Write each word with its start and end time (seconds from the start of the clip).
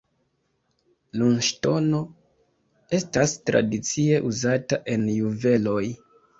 Lunŝtono 1.21 1.99
estas 3.01 3.37
tradicie 3.51 4.25
uzata 4.33 4.83
en 4.97 5.09
juveloj. 5.21 5.81